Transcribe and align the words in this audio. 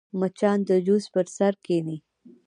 مچان 0.19 0.57
د 0.67 0.69
جوس 0.85 1.05
پر 1.13 1.25
سر 1.37 1.53
کښېني 1.65 1.97